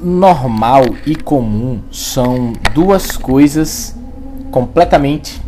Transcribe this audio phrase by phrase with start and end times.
[0.00, 3.96] normal e comum são duas coisas
[4.50, 5.40] completamente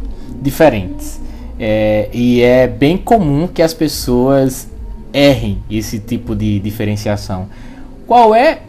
[0.42, 1.20] diferentes.
[1.58, 4.68] É, e é bem comum que as pessoas
[5.12, 7.48] errem esse tipo de diferenciação.
[8.06, 8.62] Qual é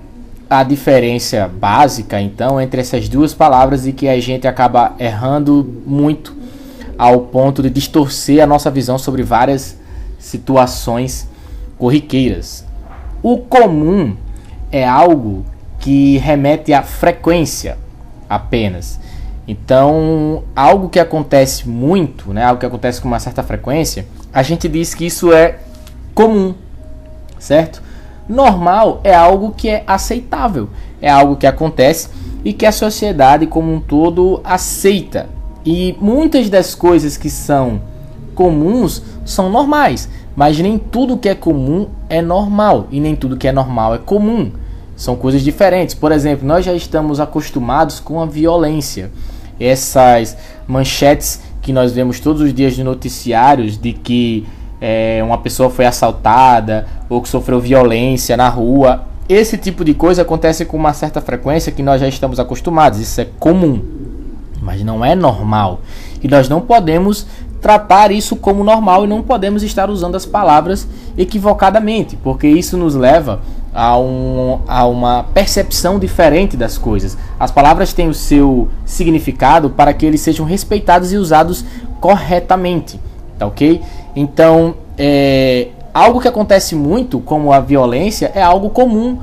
[0.50, 6.36] a diferença básica, então, entre essas duas palavras e que a gente acaba errando muito
[6.98, 9.80] ao ponto de distorcer a nossa visão sobre várias
[10.20, 11.28] situações
[11.78, 12.66] corriqueiras?
[13.24, 14.16] O comum
[14.72, 15.46] é algo
[15.82, 17.78] que remete à frequência
[18.30, 19.00] apenas.
[19.48, 24.70] Então, algo que acontece muito, né, algo que acontece com uma certa frequência, a gente
[24.70, 25.58] diz que isso é
[26.14, 26.54] comum,
[27.40, 27.82] certo?
[28.30, 30.70] Normal é algo que é aceitável,
[31.02, 32.10] é algo que acontece
[32.46, 35.28] e que a sociedade como um todo aceita.
[35.66, 37.82] E muitas das coisas que são
[38.36, 43.48] comuns são normais, mas nem tudo que é comum é normal e nem tudo que
[43.48, 44.52] é normal é comum.
[45.02, 45.96] São coisas diferentes.
[45.96, 49.10] Por exemplo, nós já estamos acostumados com a violência.
[49.60, 54.46] Essas manchetes que nós vemos todos os dias de noticiários de que
[54.80, 59.06] é, uma pessoa foi assaltada ou que sofreu violência na rua.
[59.28, 63.00] Esse tipo de coisa acontece com uma certa frequência que nós já estamos acostumados.
[63.00, 63.82] Isso é comum,
[64.62, 65.82] mas não é normal.
[66.22, 67.26] E nós não podemos
[67.62, 72.96] tratar isso como normal e não podemos estar usando as palavras equivocadamente, porque isso nos
[72.96, 73.40] leva
[73.74, 77.18] a, um, a uma percepção diferente das coisas.
[77.40, 81.64] As palavras têm o seu significado para que eles sejam respeitados e usados
[82.00, 83.00] corretamente,
[83.38, 83.82] tá ok?
[84.16, 89.20] Então, é, algo que acontece muito, como a violência, é algo comum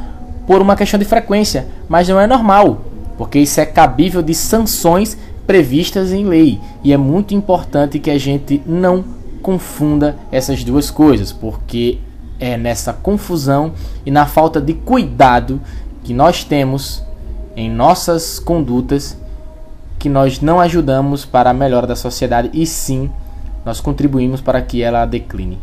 [0.47, 2.79] por uma questão de frequência, mas não é normal,
[3.19, 6.61] porque isso é cabível de sanções previstas em lei.
[6.85, 9.03] E é muito importante que a gente não
[9.41, 11.99] confunda essas duas coisas, porque
[12.39, 13.73] é nessa confusão
[14.05, 15.59] e na falta de cuidado
[16.05, 17.03] que nós temos
[17.57, 19.19] em nossas condutas
[19.99, 23.11] que nós não ajudamos para a melhora da sociedade e sim
[23.65, 25.59] nós contribuímos para que ela decline.